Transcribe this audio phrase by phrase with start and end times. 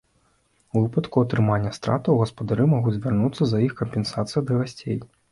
[0.75, 4.97] У выпадку атрымання стратаў, гаспадары могуць звярнуцца за іх кампенсацыяй да гасцей.